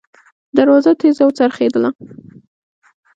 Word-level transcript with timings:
دروازه 0.57 0.91
تېزه 0.99 1.23
وڅرخېدله. 1.27 1.89